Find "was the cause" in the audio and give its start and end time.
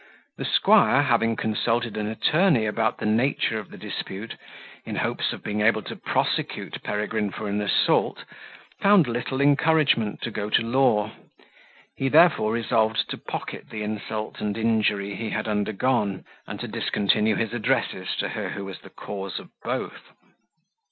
18.65-19.37